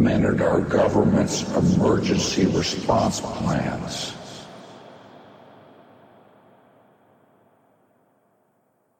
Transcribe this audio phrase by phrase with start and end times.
[0.00, 4.14] managed our government's emergency response plans.